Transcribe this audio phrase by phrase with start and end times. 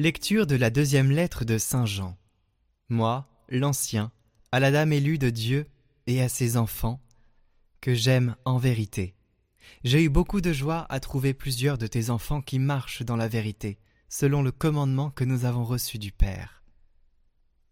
[0.00, 2.16] Lecture de la deuxième lettre de Saint Jean.
[2.88, 4.10] Moi, l'ancien,
[4.50, 5.66] à la dame élue de Dieu
[6.06, 7.02] et à ses enfants,
[7.82, 9.14] que j'aime en vérité.
[9.84, 13.28] J'ai eu beaucoup de joie à trouver plusieurs de tes enfants qui marchent dans la
[13.28, 16.64] vérité, selon le commandement que nous avons reçu du Père.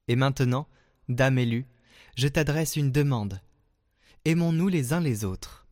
[0.07, 0.69] Et maintenant,
[1.09, 1.67] dame élue,
[2.15, 3.41] je t'adresse une demande.
[4.27, 5.67] Aimons-nous les uns les autres?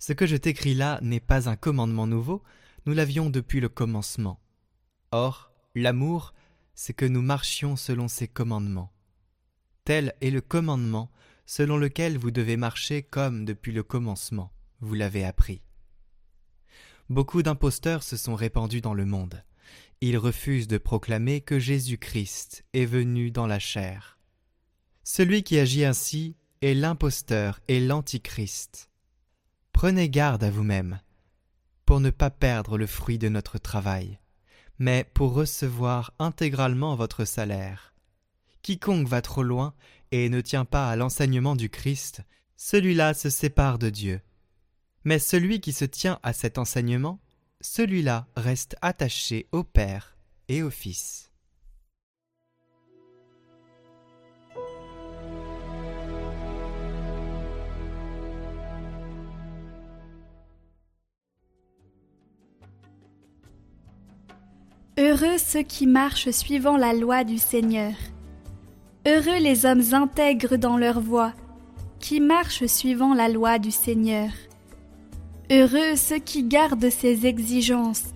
[0.00, 2.42] Ce que je t'écris là n'est pas un commandement nouveau,
[2.84, 4.38] nous l'avions depuis le commencement.
[5.16, 6.34] Or, l'amour,
[6.74, 8.90] c'est que nous marchions selon ses commandements.
[9.84, 11.08] Tel est le commandement
[11.46, 15.62] selon lequel vous devez marcher comme depuis le commencement, vous l'avez appris.
[17.10, 19.44] Beaucoup d'imposteurs se sont répandus dans le monde.
[20.00, 24.18] Ils refusent de proclamer que Jésus-Christ est venu dans la chair.
[25.04, 28.90] Celui qui agit ainsi est l'imposteur et l'antichrist.
[29.70, 31.00] Prenez garde à vous-même,
[31.86, 34.18] pour ne pas perdre le fruit de notre travail
[34.78, 37.94] mais pour recevoir intégralement votre salaire.
[38.62, 39.74] Quiconque va trop loin
[40.10, 42.22] et ne tient pas à l'enseignement du Christ,
[42.56, 44.20] celui-là se sépare de Dieu.
[45.04, 47.20] Mais celui qui se tient à cet enseignement,
[47.60, 50.16] celui-là reste attaché au Père
[50.48, 51.30] et au Fils.
[65.06, 67.92] Heureux ceux qui marchent suivant la loi du Seigneur.
[69.06, 71.34] Heureux les hommes intègres dans leur voie,
[72.00, 74.30] qui marchent suivant la loi du Seigneur.
[75.50, 78.14] Heureux ceux qui gardent ses exigences.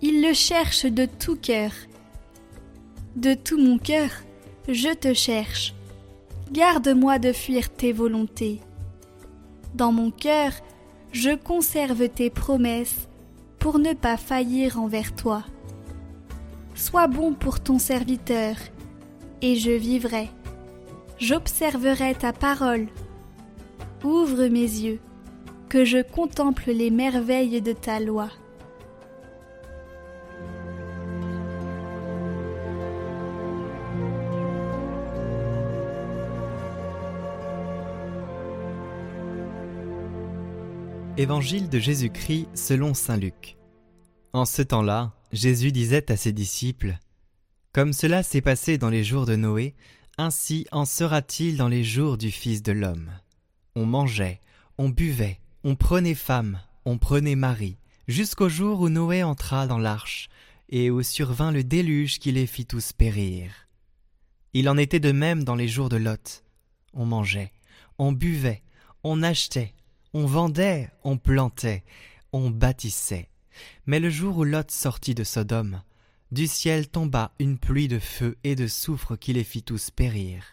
[0.00, 1.72] Ils le cherchent de tout cœur.
[3.16, 4.10] De tout mon cœur,
[4.68, 5.74] je te cherche.
[6.52, 8.60] Garde-moi de fuir tes volontés.
[9.74, 10.52] Dans mon cœur,
[11.10, 13.08] je conserve tes promesses
[13.58, 15.42] pour ne pas faillir envers toi.
[16.82, 18.56] Sois bon pour ton serviteur,
[19.40, 20.28] et je vivrai.
[21.16, 22.88] J'observerai ta parole.
[24.02, 24.98] Ouvre mes yeux,
[25.68, 28.30] que je contemple les merveilles de ta loi.
[41.16, 43.56] Évangile de Jésus-Christ selon Saint Luc.
[44.32, 46.98] En ce temps-là, Jésus disait à ses disciples
[47.72, 49.74] Comme cela s'est passé dans les jours de Noé,
[50.18, 53.10] ainsi en sera-t-il dans les jours du Fils de l'homme.
[53.74, 54.40] On mangeait,
[54.76, 57.78] on buvait, on prenait femme, on prenait mari,
[58.08, 60.28] jusqu'au jour où Noé entra dans l'arche,
[60.68, 63.50] et où survint le déluge qui les fit tous périr.
[64.52, 66.44] Il en était de même dans les jours de Lot.
[66.92, 67.52] On mangeait,
[67.96, 68.62] on buvait,
[69.02, 69.72] on achetait,
[70.12, 71.84] on vendait, on plantait,
[72.34, 73.30] on bâtissait.
[73.86, 75.82] Mais le jour où Lot sortit de Sodome,
[76.30, 80.44] du ciel tomba une pluie de feu et de soufre qui les fit tous périr.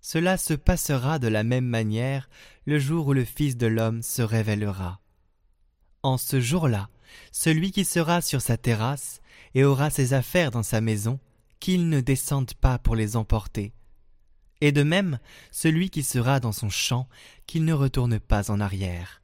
[0.00, 2.28] Cela se passera de la même manière
[2.66, 5.00] le jour où le Fils de l'homme se révélera.
[6.02, 6.90] En ce jour-là,
[7.32, 9.20] celui qui sera sur sa terrasse
[9.54, 11.20] et aura ses affaires dans sa maison,
[11.60, 13.72] qu'il ne descende pas pour les emporter.
[14.60, 15.18] Et de même,
[15.50, 17.08] celui qui sera dans son champ,
[17.46, 19.22] qu'il ne retourne pas en arrière.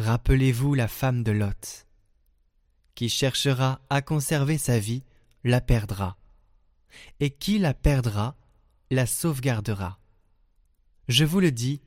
[0.00, 1.86] Rappelez-vous la femme de Lot.
[2.94, 5.04] Qui cherchera à conserver sa vie,
[5.44, 6.16] la perdra.
[7.20, 8.34] Et qui la perdra,
[8.90, 10.00] la sauvegardera.
[11.08, 11.82] Je vous le dis,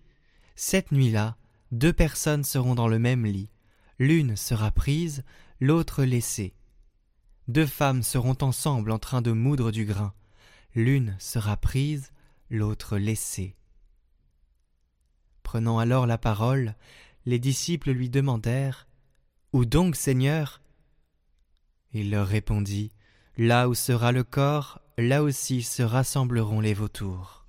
[0.55, 1.37] cette nuit-là,
[1.71, 3.49] deux personnes seront dans le même lit.
[3.97, 5.23] L'une sera prise,
[5.59, 6.53] l'autre laissée.
[7.47, 10.13] Deux femmes seront ensemble en train de moudre du grain.
[10.75, 12.11] L'une sera prise,
[12.51, 13.55] l'autre laissée.
[15.41, 16.75] Prenant alors la parole,
[17.25, 18.87] les disciples lui demandèrent
[19.53, 20.61] Où donc, Seigneur?
[21.93, 22.91] Il leur répondit
[23.37, 27.42] Là où sera le corps, là aussi se rassembleront les vautours.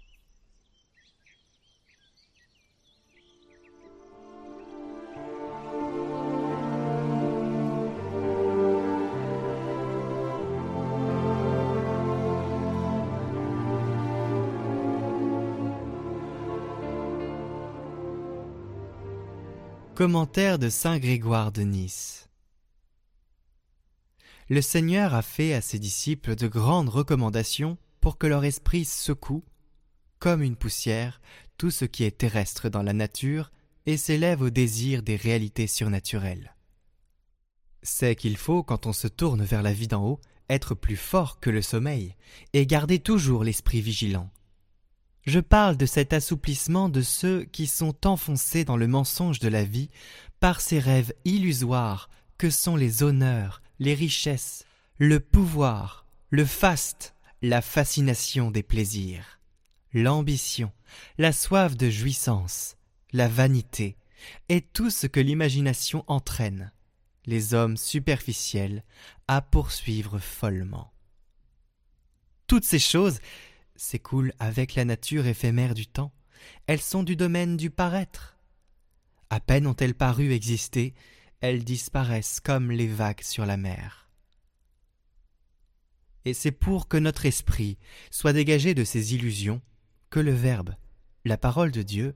[19.94, 22.28] Commentaire de Saint Grégoire de Nice
[24.48, 29.44] Le Seigneur a fait à ses disciples de grandes recommandations pour que leur esprit secoue,
[30.18, 31.20] comme une poussière,
[31.58, 33.52] tout ce qui est terrestre dans la nature
[33.86, 36.56] et s'élève au désir des réalités surnaturelles.
[37.84, 40.20] C'est qu'il faut, quand on se tourne vers la vie d'en haut,
[40.50, 42.16] être plus fort que le sommeil
[42.52, 44.28] et garder toujours l'esprit vigilant.
[45.26, 49.64] Je parle de cet assouplissement de ceux qui sont enfoncés dans le mensonge de la
[49.64, 49.88] vie
[50.38, 54.64] par ces rêves illusoires que sont les honneurs, les richesses,
[54.98, 59.40] le pouvoir, le faste, la fascination des plaisirs,
[59.94, 60.72] l'ambition,
[61.16, 62.76] la soif de jouissance,
[63.12, 63.96] la vanité,
[64.48, 66.72] et tout ce que l'imagination entraîne,
[67.24, 68.84] les hommes superficiels,
[69.26, 70.92] à poursuivre follement.
[72.46, 73.20] Toutes ces choses
[73.76, 76.12] s'écoulent avec la nature éphémère du temps,
[76.66, 78.38] elles sont du domaine du paraître.
[79.30, 80.94] À peine ont-elles paru exister,
[81.40, 84.08] elles disparaissent comme les vagues sur la mer.
[86.24, 87.78] Et c'est pour que notre esprit
[88.10, 89.60] soit dégagé de ces illusions
[90.10, 90.74] que le Verbe,
[91.24, 92.14] la parole de Dieu,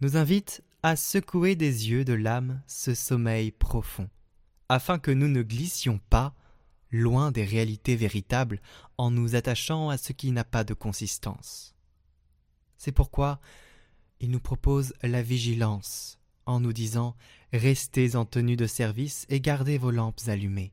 [0.00, 4.08] nous invite à secouer des yeux de l'âme ce sommeil profond,
[4.68, 6.34] afin que nous ne glissions pas
[6.90, 8.60] loin des réalités véritables
[8.96, 11.74] en nous attachant à ce qui n'a pas de consistance.
[12.76, 13.40] C'est pourquoi
[14.20, 17.16] il nous propose la vigilance en nous disant
[17.52, 20.72] Restez en tenue de service et gardez vos lampes allumées.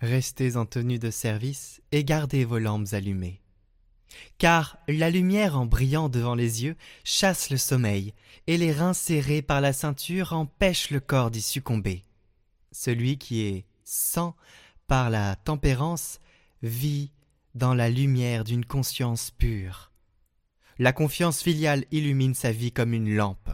[0.00, 3.42] Restez en tenue de service et gardez vos lampes allumées.
[4.38, 8.14] Car la lumière en brillant devant les yeux chasse le sommeil,
[8.46, 12.04] et les reins serrés par la ceinture empêchent le corps d'y succomber.
[12.72, 14.34] Celui qui est sans
[14.88, 16.18] par la tempérance
[16.62, 17.12] vit
[17.54, 19.92] dans la lumière d'une conscience pure.
[20.78, 23.50] La confiance filiale illumine sa vie comme une lampe.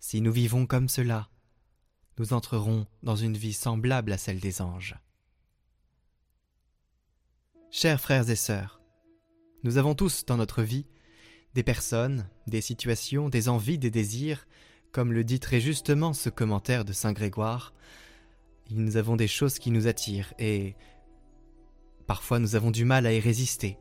[0.00, 1.28] Si nous vivons comme cela,
[2.18, 4.96] nous entrerons dans une vie semblable à celle des anges.
[7.70, 8.80] Chers frères et sœurs,
[9.64, 10.86] nous avons tous dans notre vie
[11.54, 14.46] des personnes, des situations, des envies, des désirs,
[14.92, 17.74] comme le dit très justement ce commentaire de Saint Grégoire,
[18.70, 20.76] nous avons des choses qui nous attirent et
[22.06, 23.78] parfois nous avons du mal à y résister.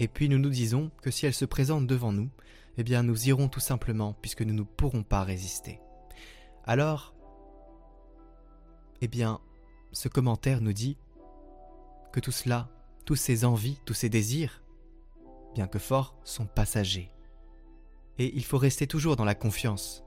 [0.00, 2.30] Et puis nous nous disons que si elles se présentent devant nous,
[2.76, 5.80] eh bien nous irons tout simplement puisque nous ne pourrons pas résister.
[6.64, 7.14] Alors,
[9.00, 9.40] eh bien,
[9.92, 10.98] ce commentaire nous dit
[12.12, 12.68] que tout cela,
[13.04, 14.62] tous ces envies, tous ces désirs,
[15.54, 17.10] bien que forts, sont passagers.
[18.18, 20.04] Et il faut rester toujours dans la confiance.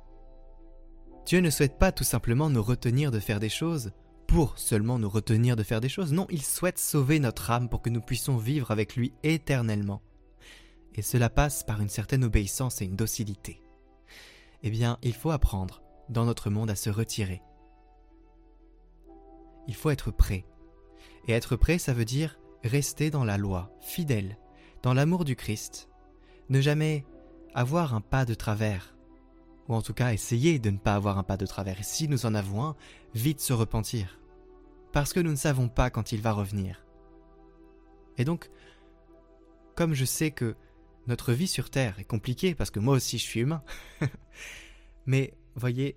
[1.25, 3.91] Dieu ne souhaite pas tout simplement nous retenir de faire des choses
[4.31, 7.81] pour seulement nous retenir de faire des choses, non, il souhaite sauver notre âme pour
[7.81, 10.01] que nous puissions vivre avec lui éternellement
[10.95, 13.61] et cela passe par une certaine obéissance et une docilité.
[14.63, 17.41] Eh bien, il faut apprendre, dans notre monde, à se retirer.
[19.67, 20.45] Il faut être prêt.
[21.27, 24.37] Et être prêt, ça veut dire rester dans la loi, fidèle,
[24.83, 25.89] dans l'amour du Christ,
[26.49, 27.05] ne jamais
[27.55, 28.95] avoir un pas de travers,
[29.67, 32.07] ou en tout cas essayer de ne pas avoir un pas de travers, et si
[32.07, 32.75] nous en avons un,
[33.15, 34.20] vite se repentir,
[34.93, 36.85] parce que nous ne savons pas quand il va revenir.
[38.17, 38.49] Et donc,
[39.75, 40.55] comme je sais que
[41.07, 43.63] notre vie sur Terre est compliquée parce que moi aussi je suis humain.
[45.05, 45.95] Mais voyez,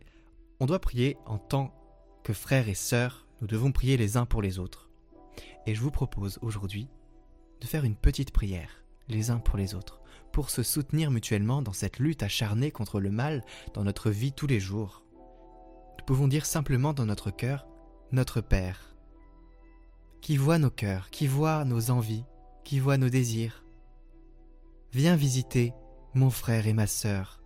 [0.61, 1.75] on doit prier en tant
[2.23, 4.91] que frères et sœurs, nous devons prier les uns pour les autres.
[5.67, 6.89] Et je vous propose aujourd'hui
[7.61, 10.01] de faire une petite prière, les uns pour les autres,
[10.33, 14.47] pour se soutenir mutuellement dans cette lutte acharnée contre le mal dans notre vie tous
[14.47, 15.05] les jours.
[15.99, 17.67] Nous pouvons dire simplement dans notre cœur,
[18.15, 18.97] notre Père,
[20.21, 22.25] qui voit nos cœurs, qui voit nos envies,
[22.65, 23.65] qui voit nos désirs,
[24.95, 25.75] Viens visiter
[26.15, 27.43] mon frère et ma sœur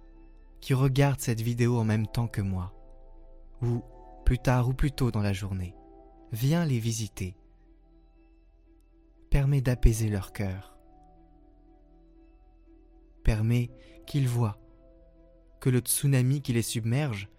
[0.61, 2.75] qui regardent cette vidéo en même temps que moi,
[3.63, 3.83] ou
[4.27, 5.75] plus tard ou plus tôt dans la journée.
[6.31, 7.39] Viens les visiter.
[9.31, 10.77] Permets d'apaiser leur cœur.
[13.25, 13.71] Permets
[14.07, 14.59] qu'ils voient
[15.59, 17.31] que le tsunami qui les submerge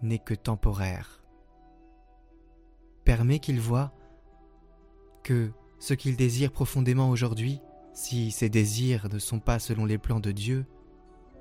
[0.00, 1.21] n'est que temporaire.
[3.12, 3.92] Permets qu'ils voient
[5.22, 7.60] que ce qu'ils désirent profondément aujourd'hui
[7.92, 10.64] si ces désirs ne sont pas selon les plans de Dieu,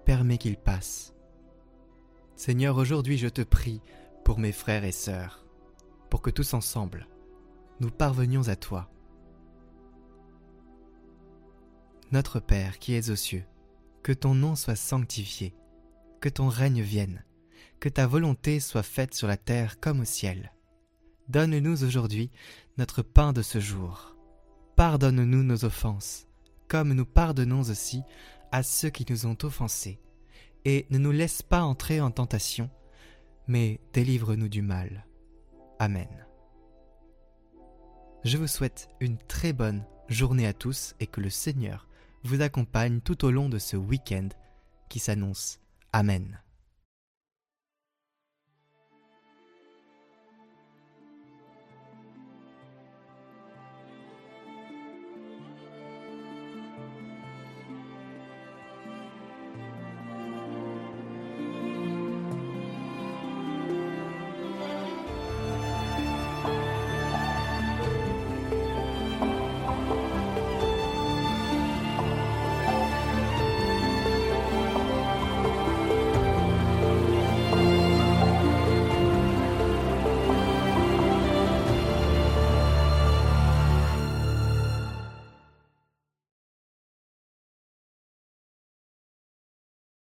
[0.03, 1.13] permets qu'ils passent.
[2.35, 3.81] Seigneur, aujourd'hui je te prie
[4.25, 5.45] pour mes frères et sœurs,
[6.09, 7.07] pour que tous ensemble,
[7.79, 8.91] nous parvenions à toi.
[12.11, 13.45] Notre Père qui es aux cieux,
[14.03, 15.55] que ton nom soit sanctifié,
[16.19, 17.23] que ton règne vienne,
[17.79, 20.51] que ta volonté soit faite sur la terre comme au ciel.
[21.31, 22.29] Donne-nous aujourd'hui
[22.77, 24.17] notre pain de ce jour.
[24.75, 26.27] Pardonne-nous nos offenses
[26.67, 28.03] comme nous pardonnons aussi
[28.51, 29.99] à ceux qui nous ont offensés,
[30.63, 32.69] et ne nous laisse pas entrer en tentation,
[33.47, 35.05] mais délivre-nous du mal.
[35.79, 36.07] Amen.
[38.23, 41.89] Je vous souhaite une très bonne journée à tous et que le Seigneur
[42.23, 44.29] vous accompagne tout au long de ce week-end
[44.87, 45.59] qui s'annonce.
[45.91, 46.41] Amen.